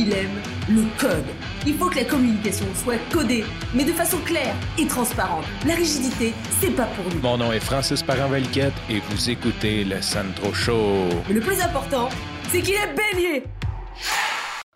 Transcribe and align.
il 0.00 0.12
aime 0.14 0.40
le 0.68 0.82
code. 0.98 1.26
Il 1.66 1.74
faut 1.74 1.90
que 1.90 1.96
la 1.96 2.04
communication 2.04 2.64
soit 2.74 2.98
codée, 3.12 3.44
mais 3.74 3.84
de 3.84 3.92
façon 3.92 4.16
claire 4.24 4.54
et 4.78 4.86
transparente. 4.86 5.44
La 5.66 5.74
rigidité, 5.74 6.32
c'est 6.58 6.74
pas 6.74 6.86
pour 6.86 7.04
nous. 7.12 7.20
Mon 7.20 7.36
nom 7.36 7.52
est 7.52 7.60
Francis 7.60 8.02
parent 8.02 8.32
et 8.34 9.00
vous 9.10 9.30
écoutez 9.30 9.84
le 9.84 10.00
Sandro 10.00 10.54
Show. 10.54 11.08
Mais 11.28 11.34
le 11.34 11.40
plus 11.40 11.60
important, 11.60 12.08
c'est 12.48 12.62
qu'il 12.62 12.74
est 12.74 12.94
bélier. 12.94 13.44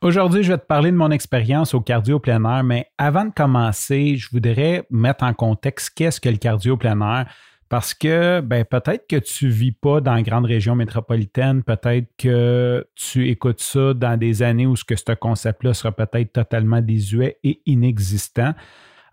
Aujourd'hui, 0.02 0.42
je 0.42 0.52
vais 0.52 0.58
te 0.58 0.66
parler 0.66 0.90
de 0.90 0.96
mon 0.96 1.10
expérience 1.10 1.72
au 1.72 1.80
cardio 1.80 2.18
plein 2.18 2.44
air, 2.44 2.62
mais 2.62 2.90
avant 2.98 3.24
de 3.24 3.32
commencer, 3.32 4.16
je 4.16 4.28
voudrais 4.30 4.86
mettre 4.90 5.24
en 5.24 5.32
contexte 5.32 5.92
qu'est-ce 5.96 6.20
que 6.20 6.28
le 6.28 6.36
cardio 6.36 6.76
plein 6.76 7.00
air. 7.00 7.26
Parce 7.68 7.94
que 7.94 8.40
ben, 8.40 8.64
peut-être 8.64 9.06
que 9.08 9.16
tu 9.16 9.46
ne 9.46 9.50
vis 9.50 9.72
pas 9.72 10.00
dans 10.00 10.14
la 10.14 10.22
grande 10.22 10.44
région 10.44 10.74
métropolitaine, 10.74 11.62
peut-être 11.62 12.08
que 12.18 12.86
tu 12.94 13.28
écoutes 13.28 13.60
ça 13.60 13.94
dans 13.94 14.18
des 14.18 14.42
années 14.42 14.66
où 14.66 14.76
ce, 14.76 14.84
que 14.84 14.96
ce 14.96 15.14
concept-là 15.14 15.74
sera 15.74 15.92
peut-être 15.92 16.32
totalement 16.32 16.80
désuet 16.80 17.38
et 17.42 17.60
inexistant. 17.66 18.54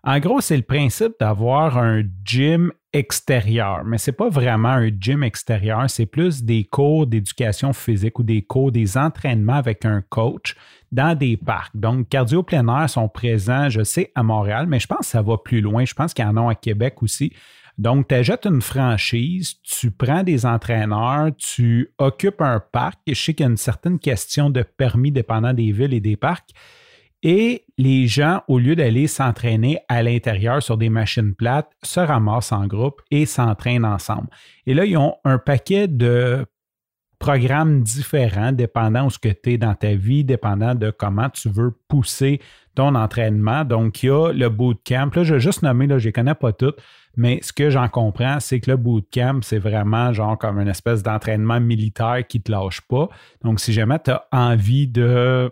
En 0.04 0.18
gros, 0.18 0.40
c'est 0.40 0.56
le 0.56 0.64
principe 0.64 1.12
d'avoir 1.20 1.78
un 1.78 2.02
gym 2.24 2.72
extérieur, 2.92 3.84
mais 3.84 3.98
ce 3.98 4.10
n'est 4.10 4.16
pas 4.16 4.28
vraiment 4.28 4.68
un 4.68 4.88
gym 4.88 5.22
extérieur, 5.22 5.88
c'est 5.88 6.06
plus 6.06 6.42
des 6.42 6.64
cours 6.64 7.06
d'éducation 7.06 7.72
physique 7.72 8.18
ou 8.18 8.24
des 8.24 8.42
cours, 8.42 8.72
des 8.72 8.98
entraînements 8.98 9.54
avec 9.54 9.84
un 9.84 10.02
coach 10.02 10.56
dans 10.90 11.16
des 11.16 11.36
parcs. 11.36 11.74
Donc, 11.74 12.08
cardio 12.08 12.42
plein 12.42 12.88
sont 12.88 13.08
présents, 13.08 13.70
je 13.70 13.84
sais, 13.84 14.10
à 14.14 14.22
Montréal, 14.22 14.66
mais 14.66 14.80
je 14.80 14.88
pense 14.88 14.98
que 14.98 15.06
ça 15.06 15.22
va 15.22 15.38
plus 15.38 15.60
loin. 15.60 15.84
Je 15.84 15.94
pense 15.94 16.12
qu'il 16.12 16.24
y 16.24 16.28
en 16.28 16.36
a 16.36 16.50
à 16.50 16.54
Québec 16.54 17.02
aussi. 17.02 17.32
Donc, 17.78 18.08
tu 18.08 18.14
achètes 18.14 18.46
une 18.46 18.60
franchise, 18.60 19.54
tu 19.62 19.90
prends 19.90 20.22
des 20.22 20.44
entraîneurs, 20.46 21.30
tu 21.36 21.92
occupes 21.98 22.40
un 22.40 22.60
parc. 22.60 22.98
Je 23.06 23.14
sais 23.14 23.34
qu'il 23.34 23.44
y 23.44 23.48
a 23.48 23.50
une 23.50 23.56
certaine 23.56 23.98
question 23.98 24.50
de 24.50 24.62
permis 24.62 25.10
dépendant 25.10 25.52
des 25.52 25.72
villes 25.72 25.94
et 25.94 26.00
des 26.00 26.16
parcs. 26.16 26.50
Et 27.22 27.66
les 27.78 28.08
gens, 28.08 28.42
au 28.48 28.58
lieu 28.58 28.74
d'aller 28.74 29.06
s'entraîner 29.06 29.78
à 29.88 30.02
l'intérieur 30.02 30.60
sur 30.62 30.76
des 30.76 30.88
machines 30.88 31.34
plates, 31.34 31.70
se 31.82 32.00
ramassent 32.00 32.52
en 32.52 32.66
groupe 32.66 33.00
et 33.12 33.26
s'entraînent 33.26 33.84
ensemble. 33.84 34.28
Et 34.66 34.74
là, 34.74 34.84
ils 34.84 34.96
ont 34.96 35.14
un 35.24 35.38
paquet 35.38 35.86
de 35.86 36.44
programmes 37.22 37.82
différents 37.82 38.50
dépendant 38.50 39.06
de 39.06 39.12
ce 39.12 39.18
que 39.20 39.28
tu 39.28 39.52
es 39.52 39.58
dans 39.58 39.76
ta 39.76 39.94
vie, 39.94 40.24
dépendant 40.24 40.74
de 40.74 40.90
comment 40.90 41.30
tu 41.30 41.48
veux 41.48 41.70
pousser 41.86 42.40
ton 42.74 42.96
entraînement. 42.96 43.64
Donc, 43.64 44.02
il 44.02 44.06
y 44.06 44.10
a 44.10 44.32
le 44.32 44.48
bootcamp. 44.48 45.10
Là, 45.14 45.22
je 45.22 45.34
vais 45.34 45.40
juste 45.40 45.62
nommer, 45.62 45.86
je 46.00 46.08
ne 46.08 46.12
connais 46.12 46.34
pas 46.34 46.52
toutes, 46.52 46.82
mais 47.16 47.38
ce 47.40 47.52
que 47.52 47.70
j'en 47.70 47.88
comprends, 47.88 48.40
c'est 48.40 48.58
que 48.58 48.72
le 48.72 48.76
bootcamp, 48.76 49.38
c'est 49.42 49.60
vraiment 49.60 50.12
genre 50.12 50.36
comme 50.36 50.58
une 50.58 50.66
espèce 50.66 51.04
d'entraînement 51.04 51.60
militaire 51.60 52.26
qui 52.28 52.38
ne 52.38 52.42
te 52.42 52.50
lâche 52.50 52.80
pas. 52.80 53.08
Donc, 53.44 53.60
si 53.60 53.72
jamais 53.72 54.00
tu 54.00 54.10
as 54.10 54.26
envie 54.32 54.88
de 54.88 55.48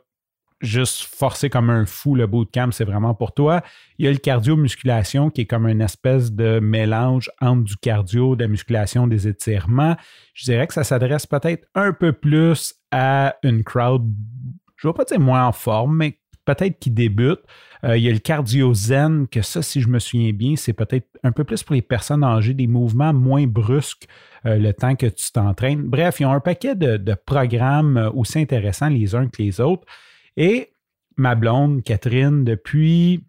juste 0.61 1.03
forcer 1.03 1.49
comme 1.49 1.71
un 1.71 1.87
fou 1.87 2.15
le 2.15 2.27
bootcamp, 2.27 2.71
c'est 2.73 2.85
vraiment 2.85 3.15
pour 3.15 3.33
toi. 3.33 3.63
Il 3.99 4.05
y 4.05 4.09
a 4.09 4.13
le 4.13 4.19
cardio-musculation 4.19 5.31
qui 5.31 5.43
est 5.43 5.47
comme 5.47 5.67
une 5.67 5.81
espèce 5.81 6.33
de 6.33 6.61
mélange 6.61 7.31
entre 7.41 7.65
du 7.65 7.77
cardio, 7.77 8.37
de 8.37 8.45
la 8.45 8.49
musculation, 8.49 9.07
des 9.07 9.27
étirements. 9.27 9.97
Je 10.35 10.45
dirais 10.45 10.67
que 10.67 10.75
ça 10.75 10.85
s'adresse 10.85 11.27
peut-être 11.27 11.67
un 11.75 11.93
peu 11.93 12.13
plus 12.13 12.75
à 12.91 13.37
une 13.43 13.65
crowd, 13.65 14.03
je 14.77 14.87
ne 14.87 14.93
vais 14.93 14.97
pas 14.97 15.05
dire 15.05 15.21
moins 15.21 15.47
en 15.47 15.53
forme, 15.53 15.97
mais 15.97 16.19
peut-être 16.45 16.79
qui 16.79 16.91
débute. 16.91 17.41
Euh, 17.85 17.97
il 17.97 18.03
y 18.03 18.09
a 18.09 18.13
le 18.13 18.19
cardio 18.19 18.75
zen, 18.75 19.27
que 19.29 19.41
ça, 19.41 19.63
si 19.63 19.81
je 19.81 19.89
me 19.89 19.99
souviens 19.99 20.33
bien, 20.33 20.57
c'est 20.57 20.73
peut-être 20.73 21.07
un 21.23 21.33
peu 21.33 21.45
plus 21.45 21.63
pour 21.63 21.75
les 21.75 21.83
personnes 21.83 22.25
âgées, 22.25 22.55
des 22.55 22.67
mouvements 22.67 23.15
moins 23.15 23.47
brusques 23.47 24.07
euh, 24.47 24.57
le 24.57 24.73
temps 24.73 24.97
que 24.97 25.07
tu 25.07 25.33
t'entraînes. 25.33 25.83
Bref, 25.83 26.21
il 26.21 26.25
y 26.25 26.27
a 26.27 26.31
un 26.31 26.41
paquet 26.41 26.75
de, 26.75 26.97
de 26.97 27.15
programmes 27.15 27.97
euh, 27.97 28.11
aussi 28.11 28.39
intéressants 28.39 28.89
les 28.89 29.15
uns 29.15 29.29
que 29.29 29.43
les 29.43 29.61
autres. 29.61 29.87
Et 30.43 30.73
ma 31.19 31.35
blonde, 31.35 31.85
Catherine, 31.85 32.45
depuis, 32.45 33.27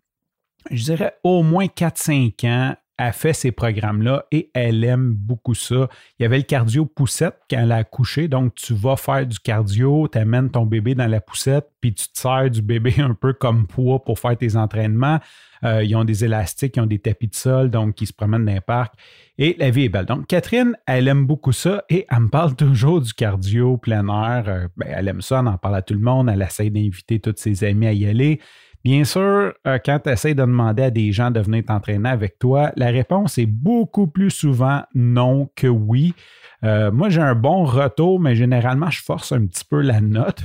je 0.72 0.86
dirais, 0.86 1.18
au 1.26 1.44
moins 1.44 1.66
4-5 1.66 2.48
ans, 2.48 2.76
a 3.02 3.12
fait 3.12 3.34
ces 3.34 3.52
programmes-là 3.52 4.26
et 4.32 4.52
elle 4.54 4.84
aime 4.84 5.14
beaucoup 5.14 5.56
ça. 5.56 5.90
Il 6.20 6.24
y 6.24 6.26
avait 6.26 6.38
le 6.38 6.44
cardio 6.44 6.86
poussette 6.86 7.36
quand 7.50 7.60
elle 7.60 7.72
a 7.72 7.78
accouché. 7.78 8.28
Donc, 8.28 8.56
tu 8.56 8.74
vas 8.74 8.96
faire 8.96 9.26
du 9.26 9.40
cardio, 9.40 10.08
tu 10.08 10.18
amènes 10.18 10.50
ton 10.50 10.66
bébé 10.66 10.94
dans 10.96 11.08
la 11.08 11.20
poussette, 11.20 11.68
puis 11.82 11.94
tu 11.94 12.08
te 12.08 12.20
sers 12.20 12.50
du 12.50 12.62
bébé 12.62 12.96
un 13.00 13.14
peu 13.14 13.34
comme 13.34 13.66
poids 13.68 14.04
pour 14.04 14.20
faire 14.20 14.38
tes 14.38 14.56
entraînements. 14.56 15.20
Euh, 15.64 15.84
ils 15.84 15.96
ont 15.96 16.04
des 16.04 16.26
élastiques, 16.26 16.78
ils 16.78 16.82
ont 16.82 16.88
des 16.88 17.00
tapis 17.00 17.28
de 17.28 17.36
sol, 17.36 17.70
donc 17.70 18.02
ils 18.02 18.08
se 18.08 18.14
promènent 18.14 18.46
dans 18.46 18.54
les 18.54 18.62
parcs. 18.62 18.94
Et 19.38 19.56
la 19.60 19.70
vie 19.70 19.86
est 19.86 19.90
belle. 19.90 20.06
Donc, 20.06 20.28
Catherine, 20.28 20.76
elle 20.88 21.08
aime 21.08 21.26
beaucoup 21.26 21.52
ça 21.52 21.84
et 21.90 22.06
elle 22.10 22.22
me 22.22 22.30
parle 22.30 22.56
toujours 22.58 23.02
du 23.02 23.14
cardio 23.14 23.78
plein 23.78 24.08
air. 24.08 24.44
Euh, 24.48 24.68
ben, 24.78 24.88
elle 24.90 25.08
aime 25.08 25.22
ça, 25.22 25.40
elle 25.40 25.48
en 25.48 25.58
parle 25.58 25.76
à 25.76 25.82
tout 25.82 25.94
le 25.94 26.00
monde. 26.00 26.30
Elle 26.30 26.42
essaie 26.42 26.70
d'inviter 26.70 27.20
tous 27.20 27.34
ses 27.38 27.64
amis 27.64 27.88
à 27.88 27.94
y 27.94 28.06
aller. 28.06 28.40
Bien 28.84 29.04
sûr, 29.04 29.54
euh, 29.68 29.78
quand 29.86 30.00
tu 30.00 30.10
essaies 30.10 30.34
de 30.34 30.42
demander 30.42 30.84
à 30.84 30.90
des 30.90 31.12
gens 31.12 31.30
de 31.30 31.40
venir 31.40 31.64
t'entraîner 31.66 32.10
avec 32.10 32.40
toi, 32.40 32.72
la 32.76 32.88
réponse 32.88 33.38
est 33.38 33.46
beaucoup 33.46 34.08
plus 34.08 34.32
souvent 34.32 34.82
non 34.96 35.50
que 35.56 35.68
oui. 35.68 36.16
Euh, 36.64 36.92
moi, 36.92 37.10
j'ai 37.10 37.22
un 37.22 37.36
bon 37.36 37.64
retour, 37.64 38.20
mais 38.20 38.36
généralement, 38.36 38.90
je 38.90 39.02
force 39.02 39.32
un 39.32 39.46
petit 39.46 39.66
peu 39.66 39.82
la 39.82 40.02
note 40.02 40.44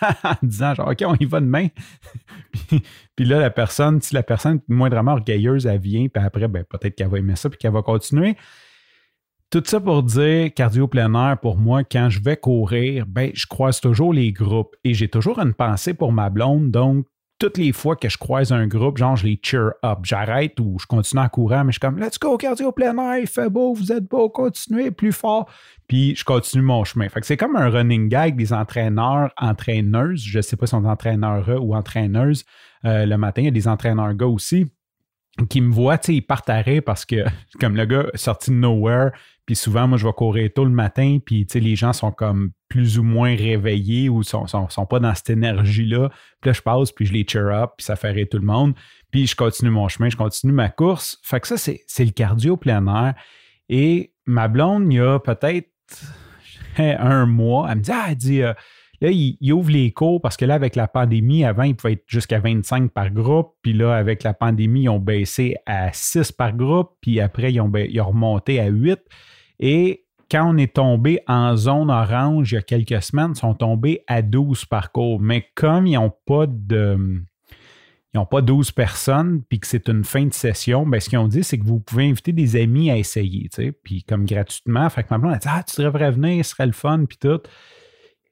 en 0.24 0.34
disant 0.42 0.74
genre, 0.74 0.88
OK, 0.88 1.02
on 1.06 1.14
y 1.14 1.24
va 1.24 1.40
demain. 1.40 1.68
puis, 3.16 3.24
là, 3.24 3.38
la 3.38 3.50
personne, 3.50 4.02
si 4.02 4.14
la 4.14 4.22
personne 4.22 4.56
est 4.56 4.72
moindrement 4.72 5.12
orgueilleuse, 5.12 5.66
elle 5.66 5.80
vient, 5.80 6.08
puis 6.08 6.22
après, 6.22 6.48
ben, 6.48 6.64
peut-être 6.64 6.94
qu'elle 6.94 7.08
va 7.08 7.18
aimer 7.18 7.36
ça, 7.36 7.48
puis 7.48 7.58
qu'elle 7.58 7.72
va 7.72 7.82
continuer. 7.82 8.36
Tout 9.50 9.62
ça 9.64 9.80
pour 9.80 10.02
dire, 10.02 10.52
cardio 10.52 10.88
plein 10.88 11.36
pour 11.36 11.56
moi, 11.56 11.82
quand 11.82 12.10
je 12.10 12.22
vais 12.22 12.36
courir, 12.36 13.06
ben, 13.06 13.30
je 13.32 13.46
croise 13.46 13.80
toujours 13.80 14.12
les 14.12 14.30
groupes 14.30 14.76
et 14.84 14.92
j'ai 14.92 15.08
toujours 15.08 15.38
une 15.38 15.54
pensée 15.54 15.94
pour 15.94 16.12
ma 16.12 16.28
blonde. 16.28 16.70
Donc, 16.70 17.06
toutes 17.38 17.58
les 17.58 17.72
fois 17.72 17.96
que 17.96 18.08
je 18.08 18.18
croise 18.18 18.52
un 18.52 18.66
groupe, 18.66 18.98
genre, 18.98 19.16
je 19.16 19.26
les 19.26 19.38
cheer 19.42 19.70
up. 19.84 20.00
J'arrête 20.02 20.58
ou 20.60 20.78
je 20.80 20.86
continue 20.86 21.22
en 21.22 21.28
courant, 21.28 21.64
mais 21.64 21.72
je 21.72 21.78
suis 21.78 21.80
comme, 21.80 21.98
let's 21.98 22.18
go, 22.18 22.36
cardio 22.36 22.72
plein 22.72 22.96
air, 22.98 23.18
il 23.18 23.26
fait 23.26 23.48
beau, 23.48 23.74
vous 23.74 23.92
êtes 23.92 24.04
beau, 24.04 24.28
continuez 24.28 24.90
plus 24.90 25.12
fort. 25.12 25.48
Puis 25.86 26.16
je 26.16 26.24
continue 26.24 26.62
mon 26.62 26.84
chemin. 26.84 27.08
Fait 27.08 27.20
que 27.20 27.26
c'est 27.26 27.36
comme 27.36 27.56
un 27.56 27.70
running 27.70 28.08
gag 28.08 28.36
des 28.36 28.52
entraîneurs, 28.52 29.32
entraîneuses. 29.38 30.22
Je 30.22 30.38
ne 30.38 30.42
sais 30.42 30.56
pas 30.56 30.66
si 30.66 30.74
on 30.74 30.84
est 30.84 30.88
entraîneurs 30.88 31.48
ou 31.62 31.74
entraîneuses. 31.74 32.44
Euh, 32.84 33.06
le 33.06 33.16
matin, 33.16 33.42
il 33.42 33.46
y 33.46 33.48
a 33.48 33.52
des 33.52 33.68
entraîneurs 33.68 34.14
gars 34.14 34.26
aussi 34.26 34.66
qui 35.48 35.60
me 35.60 35.72
voient, 35.72 35.98
tu 35.98 36.06
sais, 36.06 36.14
ils 36.16 36.22
partent 36.22 36.50
à 36.50 36.62
parce 36.84 37.04
que, 37.04 37.24
comme 37.60 37.76
le 37.76 37.84
gars 37.84 38.06
sorti 38.14 38.50
de 38.50 38.56
nowhere, 38.56 39.12
puis 39.48 39.56
souvent, 39.56 39.88
moi, 39.88 39.96
je 39.96 40.06
vais 40.06 40.12
courir 40.12 40.50
tôt 40.54 40.66
le 40.66 40.70
matin, 40.70 41.20
puis, 41.24 41.46
les 41.54 41.74
gens 41.74 41.94
sont 41.94 42.12
comme 42.12 42.50
plus 42.68 42.98
ou 42.98 43.02
moins 43.02 43.34
réveillés 43.34 44.10
ou 44.10 44.22
sont, 44.22 44.46
sont, 44.46 44.84
pas 44.84 45.00
dans 45.00 45.14
cette 45.14 45.30
énergie-là. 45.30 46.10
Puis 46.42 46.50
là, 46.50 46.52
je 46.52 46.60
passe, 46.60 46.92
puis 46.92 47.06
je 47.06 47.14
les 47.14 47.24
cheer 47.26 47.46
up, 47.46 47.70
puis 47.78 47.86
ça 47.86 47.96
fait 47.96 48.10
rire 48.10 48.26
tout 48.30 48.36
le 48.36 48.44
monde. 48.44 48.74
Puis 49.10 49.26
je 49.26 49.34
continue 49.34 49.70
mon 49.70 49.88
chemin, 49.88 50.10
je 50.10 50.18
continue 50.18 50.52
ma 50.52 50.68
course. 50.68 51.18
Fait 51.22 51.40
que 51.40 51.48
ça, 51.48 51.56
c'est 51.56 52.04
le 52.04 52.10
cardio 52.10 52.58
plein 52.58 52.86
air. 52.88 53.14
Et 53.70 54.12
ma 54.26 54.48
blonde, 54.48 54.92
il 54.92 54.96
y 54.96 55.00
a 55.00 55.18
peut-être 55.18 55.70
un 56.78 57.24
mois, 57.24 57.68
elle 57.70 57.78
me 57.78 57.82
dit, 57.82 57.90
ah, 57.90 58.04
elle 58.10 58.16
dit, 58.16 58.42
euh, 58.42 58.52
Là, 59.00 59.10
il, 59.12 59.52
ouvre 59.52 59.70
les 59.70 59.92
cours 59.92 60.20
parce 60.20 60.36
que 60.36 60.44
là, 60.44 60.54
avec 60.54 60.74
la 60.74 60.88
pandémie, 60.88 61.44
avant, 61.44 61.62
il 61.62 61.76
pouvait 61.76 61.92
être 61.92 62.04
jusqu'à 62.08 62.40
25 62.40 62.90
par 62.90 63.10
groupe. 63.10 63.54
Puis 63.62 63.72
là, 63.72 63.94
avec 63.94 64.24
la 64.24 64.34
pandémie, 64.34 64.82
ils 64.82 64.88
ont 64.88 64.98
baissé 64.98 65.54
à 65.66 65.92
6 65.92 66.32
par 66.32 66.52
groupe. 66.52 66.96
Puis 67.00 67.20
après, 67.20 67.52
ils 67.52 67.60
ont, 67.60 67.72
ils 67.72 68.00
ont 68.00 68.08
remonté 68.08 68.58
à 68.58 68.66
8. 68.66 68.98
Et 69.60 70.04
quand 70.30 70.54
on 70.54 70.56
est 70.58 70.74
tombé 70.74 71.20
en 71.26 71.56
zone 71.56 71.90
orange 71.90 72.52
il 72.52 72.56
y 72.56 72.58
a 72.58 72.62
quelques 72.62 73.02
semaines, 73.02 73.32
ils 73.34 73.38
sont 73.38 73.54
tombés 73.54 74.04
à 74.06 74.22
12 74.22 74.66
par 74.66 74.92
cours. 74.92 75.20
Mais 75.20 75.46
comme 75.54 75.86
ils 75.86 75.94
n'ont 75.94 76.12
pas 76.26 76.46
de. 76.46 77.22
Ils 78.14 78.16
n'ont 78.16 78.26
pas 78.26 78.40
12 78.40 78.72
personnes, 78.72 79.42
puis 79.50 79.60
que 79.60 79.66
c'est 79.66 79.86
une 79.88 80.02
fin 80.02 80.24
de 80.24 80.32
session, 80.32 80.86
bien, 80.86 80.98
ce 80.98 81.10
qu'ils 81.10 81.18
ont 81.18 81.28
dit, 81.28 81.44
c'est 81.44 81.58
que 81.58 81.66
vous 81.66 81.78
pouvez 81.78 82.08
inviter 82.08 82.32
des 82.32 82.56
amis 82.56 82.90
à 82.90 82.96
essayer, 82.96 83.50
puis 83.84 84.02
comme 84.02 84.24
gratuitement. 84.24 84.88
Fait 84.88 85.02
que 85.02 85.08
ma 85.10 85.18
blonde 85.18 85.34
a 85.34 85.38
dit 85.38 85.46
Ah, 85.48 85.62
tu 85.62 85.82
devrais 85.82 86.10
venir, 86.10 86.42
ce 86.42 86.52
serait 86.52 86.66
le 86.66 86.72
fun, 86.72 87.04
puis 87.04 87.18
tout. 87.18 87.40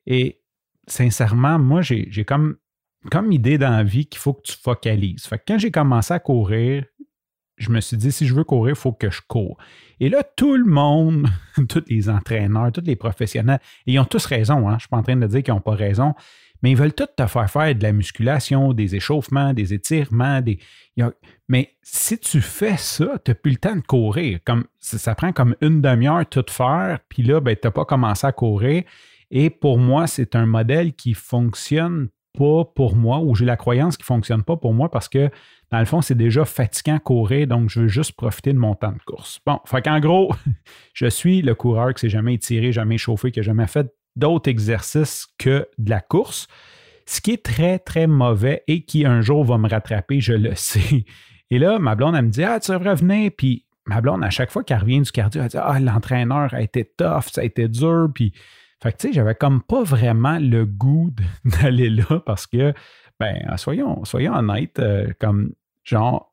Et 0.07 0.41
sincèrement, 0.87 1.59
moi, 1.59 1.83
j'ai 1.83 2.25
comme, 2.25 2.57
comme 3.11 3.33
idée 3.33 3.59
dans 3.59 3.71
la 3.71 3.85
vie 3.85 4.07
qu'il 4.07 4.19
faut 4.19 4.33
que 4.33 4.43
tu 4.43 4.57
focalises. 4.57 5.27
Fait 5.27 5.39
que 5.39 5.45
quand 5.47 5.59
j'ai 5.59 5.71
commencé 5.71 6.15
à 6.15 6.21
courir, 6.21 6.85
je 7.57 7.71
me 7.71 7.81
suis 7.81 7.97
dit, 7.97 8.13
si 8.13 8.27
je 8.27 8.35
veux 8.35 8.45
courir, 8.45 8.75
il 8.77 8.81
faut 8.81 8.93
que 8.93 9.11
je 9.11 9.21
cours. 9.27 9.57
Et 9.99 10.09
là, 10.09 10.23
tout 10.23 10.57
le 10.57 10.65
monde, 10.65 11.27
tous 11.69 11.85
les 11.89 12.09
entraîneurs, 12.09 12.71
tous 12.73 12.83
les 12.85 12.97
professionnels, 12.97 13.61
ils 13.87 13.99
ont 13.99 14.05
tous 14.05 14.27
raison. 14.27 14.69
Hein? 14.69 14.73
Je 14.73 14.75
ne 14.75 14.81
suis 14.81 14.89
pas 14.89 14.99
en 14.99 15.03
train 15.03 15.17
de 15.17 15.27
dire 15.27 15.43
qu'ils 15.43 15.55
n'ont 15.55 15.61
pas 15.61 15.75
raison, 15.75 16.15
mais 16.63 16.71
ils 16.71 16.77
veulent 16.77 16.93
tous 16.93 17.07
te 17.17 17.27
faire 17.27 17.51
faire 17.51 17.75
de 17.75 17.83
la 17.83 17.93
musculation, 17.93 18.73
des 18.73 18.95
échauffements, 18.95 19.53
des 19.53 19.73
étirements. 19.75 20.41
Des... 20.41 20.59
Mais 21.49 21.75
si 21.83 22.19
tu 22.19 22.41
fais 22.41 22.77
ça, 22.77 23.19
tu 23.25 23.31
n'as 23.31 23.35
plus 23.35 23.53
le 23.53 23.59
temps 23.59 23.77
de 23.77 23.81
courir. 23.81 24.41
Comme, 24.45 24.65
ça, 24.79 25.15
prend 25.15 25.33
comme 25.33 25.55
une 25.61 25.81
demi-heure 25.81 26.27
tout 26.27 26.45
faire, 26.49 26.99
puis 27.09 27.23
là, 27.23 27.41
ben, 27.41 27.55
tu 27.55 27.67
n'as 27.67 27.73
pas 27.73 27.85
commencé 27.85 28.27
à 28.27 28.33
courir. 28.33 28.85
Et 29.31 29.51
pour 29.51 29.79
moi, 29.79 30.07
c'est 30.07 30.37
un 30.37 30.47
modèle 30.47 30.95
qui 30.95 31.15
fonctionne 31.15 32.09
pas 32.37 32.65
pour 32.65 32.97
moi, 32.97 33.19
ou 33.19 33.35
j'ai 33.35 33.45
la 33.45 33.57
croyance 33.57 33.97
qu'il 33.97 34.05
ne 34.05 34.17
fonctionne 34.17 34.43
pas 34.43 34.57
pour 34.57 34.75
moi 34.75 34.91
parce 34.91 35.09
que, 35.09 35.31
dans 35.73 35.81
le 35.81 35.85
fond, 35.85 36.01
c'est 36.01 36.15
déjà 36.15 36.45
fatigant 36.45 36.99
courir, 36.99 37.47
donc 37.49 37.71
je 37.71 37.81
veux 37.81 37.89
juste 37.89 38.13
profiter 38.13 38.53
de 38.53 38.59
mon 38.59 38.75
temps 38.75 38.93
de 38.93 39.03
course. 39.05 39.41
Bon, 39.45 39.59
fait 39.65 39.83
qu'en 39.83 39.99
gros, 39.99 40.33
je 40.95 41.07
suis 41.07 41.43
le 41.43 41.55
coureur 41.55 41.93
qui 41.95 42.03
s'est 42.03 42.09
jamais 42.09 42.35
étiré, 42.35 42.71
jamais 42.73 42.99
chauffé, 42.99 43.33
qui 43.33 43.41
n'a 43.41 43.45
jamais 43.45 43.67
fait 43.67 43.93
d'autres 44.15 44.49
exercices 44.49 45.27
que 45.39 45.69
de 45.79 45.91
la 45.91 46.01
course. 46.01 46.47
ce 47.05 47.21
qui 47.21 47.33
est 47.33 47.45
très, 47.45 47.79
très 47.79 48.07
mauvais 48.07 48.63
et 48.67 48.85
qui 48.85 49.05
un 49.05 49.21
jour 49.21 49.45
va 49.45 49.59
me 49.59 49.69
rattraper, 49.69 50.21
je 50.21 50.33
le 50.33 50.55
sais. 50.57 51.05
Et 51.51 51.59
là, 51.59 51.79
ma 51.79 51.95
blonde, 51.95 52.17
elle 52.17 52.25
me 52.25 52.31
dit 52.31 52.43
Ah, 52.43 52.59
tu 52.61 52.73
devrais 52.73 52.95
venir. 52.95 53.31
Puis 53.37 53.67
ma 53.87 54.01
blonde, 54.01 54.25
à 54.25 54.31
chaque 54.31 54.51
fois 54.51 54.65
qu'elle 54.65 54.81
revient 54.81 55.01
du 55.01 55.13
cardio, 55.13 55.43
elle 55.43 55.49
dit 55.49 55.59
Ah, 55.61 55.79
l'entraîneur 55.81 56.53
a 56.53 56.61
été 56.61 56.85
tough, 56.85 57.29
ça 57.33 57.43
a 57.43 57.45
été 57.45 57.69
dur. 57.69 58.09
Puis, 58.15 58.33
fait 58.83 58.93
que, 58.93 58.99
tu 58.99 59.09
sais, 59.09 59.13
j'avais 59.15 59.35
comme 59.35 59.63
pas 59.63 59.83
vraiment 59.83 60.39
le 60.39 60.67
goût 60.67 61.13
d'aller 61.45 61.91
là 61.91 62.21
parce 62.25 62.47
que, 62.47 62.75
ben, 63.19 63.57
soyons, 63.57 64.05
soyons 64.05 64.35
honnêtes, 64.35 64.79
euh, 64.79 65.13
comme 65.19 65.55
genre, 65.85 66.33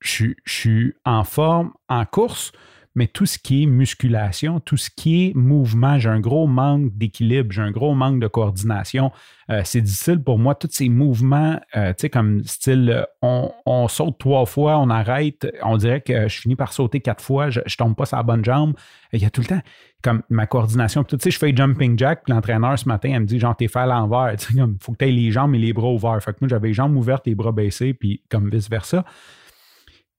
je 0.00 0.32
suis 0.46 0.94
en 1.04 1.24
forme 1.24 1.72
en 1.88 2.04
course, 2.04 2.52
mais 2.94 3.06
tout 3.06 3.26
ce 3.26 3.38
qui 3.38 3.62
est 3.62 3.66
musculation, 3.66 4.60
tout 4.60 4.76
ce 4.76 4.90
qui 4.94 5.26
est 5.26 5.34
mouvement, 5.34 5.98
j'ai 5.98 6.10
un 6.10 6.20
gros 6.20 6.46
manque 6.46 6.96
d'équilibre, 6.96 7.50
j'ai 7.50 7.62
un 7.62 7.70
gros 7.70 7.94
manque 7.94 8.20
de 8.20 8.26
coordination. 8.26 9.10
Euh, 9.50 9.62
c'est 9.64 9.80
difficile 9.80 10.22
pour 10.22 10.38
moi, 10.38 10.54
tous 10.54 10.68
ces 10.70 10.88
mouvements, 10.88 11.58
euh, 11.74 11.90
tu 11.90 12.02
sais, 12.02 12.10
comme 12.10 12.44
style, 12.44 13.06
on, 13.22 13.88
saute 13.88 14.18
trois 14.18 14.44
fois, 14.44 14.78
on 14.78 14.90
arrête, 14.90 15.46
on 15.62 15.76
dirait 15.78 16.02
que 16.02 16.28
je 16.28 16.40
finis 16.40 16.56
par 16.56 16.72
sauter 16.72 17.00
quatre 17.00 17.22
fois, 17.22 17.50
je, 17.50 17.60
ne 17.60 17.76
tombe 17.76 17.96
pas 17.96 18.04
sur 18.04 18.18
la 18.18 18.22
bonne 18.22 18.44
jambe. 18.44 18.74
Il 19.12 19.20
y 19.20 19.24
a 19.24 19.30
tout 19.30 19.40
le 19.40 19.46
temps, 19.46 19.62
comme 20.02 20.22
ma 20.28 20.46
coordination. 20.46 21.02
Tu 21.04 21.16
sais, 21.18 21.30
je 21.30 21.38
fais 21.38 21.54
jumping 21.56 21.98
jack, 21.98 22.24
puis 22.24 22.32
l'entraîneur 22.32 22.78
ce 22.78 22.88
matin, 22.88 23.10
elle 23.14 23.20
me 23.20 23.26
dit, 23.26 23.38
genre, 23.38 23.56
t'es 23.56 23.68
fait 23.68 23.80
à 23.80 23.86
l'envers. 23.86 24.34
Tu 24.38 24.52
sais, 24.52 24.58
comme, 24.58 24.76
faut 24.80 24.92
que 24.92 25.04
tu 25.04 25.10
les 25.10 25.30
jambes 25.30 25.54
et 25.54 25.58
les 25.58 25.72
bras 25.72 25.92
ouverts. 25.92 26.22
Fait 26.22 26.32
que 26.32 26.38
moi, 26.40 26.48
j'avais 26.48 26.68
les 26.68 26.74
jambes 26.74 26.96
ouvertes, 26.96 27.26
les 27.26 27.34
bras 27.34 27.52
baissés, 27.52 27.94
puis 27.94 28.22
comme 28.28 28.50
vice-versa 28.50 29.04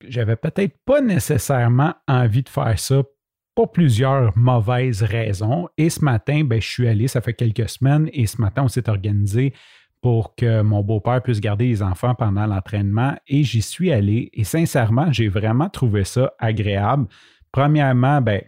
j'avais 0.07 0.35
peut-être 0.35 0.75
pas 0.85 1.01
nécessairement 1.01 1.93
envie 2.07 2.43
de 2.43 2.49
faire 2.49 2.77
ça 2.77 3.03
pour 3.55 3.71
plusieurs 3.71 4.35
mauvaises 4.37 5.03
raisons. 5.03 5.67
Et 5.77 5.89
ce 5.89 6.03
matin, 6.03 6.43
ben, 6.43 6.61
je 6.61 6.67
suis 6.67 6.87
allé, 6.87 7.07
ça 7.07 7.21
fait 7.21 7.33
quelques 7.33 7.69
semaines, 7.69 8.09
et 8.13 8.25
ce 8.25 8.41
matin, 8.41 8.63
on 8.63 8.67
s'est 8.67 8.89
organisé 8.89 9.53
pour 10.01 10.35
que 10.35 10.61
mon 10.61 10.81
beau-père 10.81 11.21
puisse 11.23 11.39
garder 11.39 11.67
les 11.67 11.81
enfants 11.81 12.13
pendant 12.13 12.45
l'entraînement. 12.45 13.15
Et 13.27 13.43
j'y 13.43 13.61
suis 13.61 13.91
allé. 13.91 14.29
Et 14.33 14.43
sincèrement, 14.43 15.11
j'ai 15.13 15.29
vraiment 15.29 15.69
trouvé 15.69 16.03
ça 16.03 16.33
agréable. 16.39 17.07
Premièrement, 17.53 18.19
ben, 18.19 18.41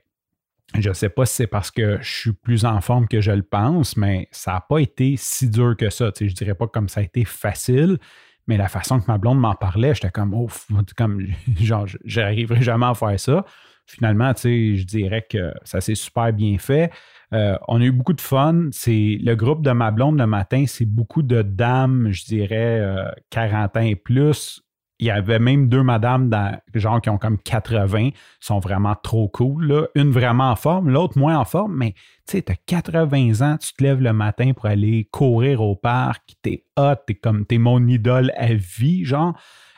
je 0.77 0.89
ne 0.89 0.93
sais 0.93 1.07
pas 1.07 1.25
si 1.25 1.35
c'est 1.35 1.47
parce 1.47 1.71
que 1.71 1.99
je 2.01 2.19
suis 2.19 2.33
plus 2.33 2.65
en 2.65 2.81
forme 2.81 3.07
que 3.07 3.21
je 3.21 3.31
le 3.31 3.43
pense, 3.43 3.95
mais 3.95 4.27
ça 4.31 4.53
n'a 4.53 4.61
pas 4.61 4.79
été 4.79 5.15
si 5.17 5.49
dur 5.49 5.77
que 5.77 5.89
ça. 5.89 6.11
je 6.19 6.25
ne 6.25 6.29
dirais 6.29 6.55
pas 6.55 6.67
comme 6.67 6.89
ça 6.89 6.99
a 6.99 7.03
été 7.03 7.23
facile, 7.23 7.99
mais 8.47 8.57
la 8.57 8.67
façon 8.67 8.99
que 8.99 9.05
ma 9.07 9.17
blonde 9.17 9.39
m'en 9.39 9.55
parlait, 9.55 9.93
j'étais 9.93 10.11
comme, 10.11 10.33
oh, 10.33 10.47
comme, 10.97 11.25
genre, 11.59 11.87
j'arriverai 12.03 12.61
jamais 12.61 12.85
à 12.85 12.93
faire 12.93 13.19
ça. 13.19 13.45
Finalement, 13.87 14.33
tu 14.33 14.41
sais, 14.41 14.75
je 14.77 14.85
dirais 14.85 15.25
que 15.29 15.53
ça 15.63 15.79
s'est 15.79 15.95
super 15.95 16.33
bien 16.33 16.57
fait. 16.57 16.91
Euh, 17.33 17.55
on 17.67 17.81
a 17.81 17.83
eu 17.83 17.91
beaucoup 17.91 18.13
de 18.13 18.21
fun. 18.21 18.69
C'est 18.71 19.17
le 19.21 19.35
groupe 19.35 19.61
de 19.61 19.71
ma 19.71 19.91
blonde 19.91 20.17
le 20.17 20.25
matin, 20.25 20.65
c'est 20.67 20.85
beaucoup 20.85 21.21
de 21.21 21.43
dames, 21.43 22.09
je 22.11 22.25
dirais, 22.25 22.81
40 23.29 23.77
euh, 23.77 23.81
et 23.81 23.95
plus, 23.95 24.64
il 24.99 25.07
y 25.07 25.11
avait 25.11 25.39
même 25.39 25.67
deux 25.67 25.83
madames 25.83 26.31
genre 26.73 27.01
qui 27.01 27.09
ont 27.09 27.17
comme 27.17 27.37
80, 27.37 28.09
sont 28.39 28.59
vraiment 28.59 28.95
trop 28.95 29.27
cool. 29.27 29.89
Une 29.95 30.11
vraiment 30.11 30.51
en 30.51 30.55
forme, 30.55 30.89
l'autre 30.89 31.17
moins 31.17 31.37
en 31.37 31.45
forme, 31.45 31.75
mais 31.75 31.93
tu 32.27 32.37
sais, 32.37 32.41
tu 32.41 32.51
as 32.51 32.55
80 32.55 33.41
ans, 33.41 33.57
tu 33.57 33.73
te 33.73 33.83
lèves 33.83 34.01
le 34.01 34.13
matin 34.13 34.53
pour 34.53 34.67
aller 34.67 35.07
courir 35.11 35.61
au 35.61 35.75
parc, 35.75 36.35
t'es 36.41 36.63
hot, 36.77 36.95
t'es 37.05 37.15
comme 37.15 37.45
t'es 37.45 37.57
mon 37.57 37.85
idole 37.87 38.31
à 38.37 38.53
vie, 38.53 39.05
genre. 39.05 39.37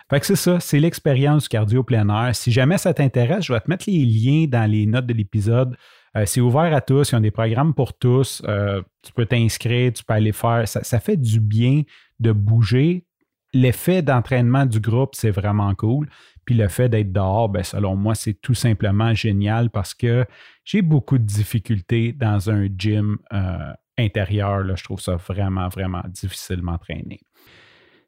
Fait 0.09 0.21
que 0.21 0.25
c'est 0.25 0.37
ça, 0.37 0.59
c'est 0.59 0.79
l'expérience 0.79 1.43
du 1.43 1.49
cardio 1.49 1.83
plein 1.83 2.07
air. 2.07 2.33
Si 2.33 2.51
jamais 2.51 2.77
ça 2.77 2.93
t'intéresse, 2.93 3.43
je 3.43 3.51
vais 3.51 3.59
te 3.59 3.69
mettre 3.69 3.85
les 3.87 4.05
liens 4.05 4.45
dans 4.47 4.69
les 4.69 4.85
notes 4.85 5.05
de 5.05 5.13
l'épisode. 5.13 5.75
Euh, 6.15 6.23
c'est 6.25 6.39
ouvert 6.39 6.73
à 6.73 6.79
tous, 6.79 7.09
il 7.09 7.15
y 7.15 7.17
a 7.17 7.19
des 7.19 7.31
programmes 7.31 7.73
pour 7.73 7.97
tous. 7.97 8.41
Euh, 8.47 8.81
tu 9.01 9.11
peux 9.11 9.25
t'inscrire, 9.25 9.91
tu 9.91 10.05
peux 10.05 10.13
aller 10.13 10.31
faire. 10.31 10.65
ça 10.67 10.99
fait 10.99 11.17
du 11.17 11.41
bien 11.41 11.81
de 12.19 12.31
bouger 12.31 13.06
l'effet 13.53 14.01
d'entraînement 14.01 14.65
du 14.65 14.79
groupe, 14.79 15.15
c'est 15.15 15.31
vraiment 15.31 15.73
cool. 15.75 16.09
Puis 16.45 16.55
le 16.55 16.67
fait 16.67 16.89
d'être 16.89 17.11
dehors, 17.11 17.49
ben, 17.49 17.63
selon 17.63 17.95
moi, 17.95 18.15
c'est 18.15 18.35
tout 18.35 18.53
simplement 18.53 19.13
génial 19.13 19.69
parce 19.69 19.93
que 19.93 20.25
j'ai 20.63 20.81
beaucoup 20.81 21.17
de 21.17 21.23
difficultés 21.23 22.13
dans 22.13 22.49
un 22.49 22.67
gym 22.77 23.17
euh, 23.33 23.73
intérieur. 23.97 24.59
Là, 24.59 24.75
je 24.75 24.83
trouve 24.83 25.01
ça 25.01 25.15
vraiment, 25.15 25.67
vraiment 25.67 26.03
difficile 26.07 26.61
m'entraîner. 26.61 27.19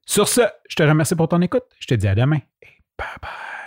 Sur 0.05 0.27
ce, 0.27 0.41
je 0.69 0.75
te 0.75 0.83
remercie 0.83 1.15
pour 1.15 1.27
ton 1.27 1.41
écoute. 1.41 1.65
Je 1.79 1.87
te 1.87 1.93
dis 1.93 2.07
à 2.07 2.15
demain 2.15 2.39
et 2.61 2.67
bye 2.97 3.07
bye. 3.21 3.58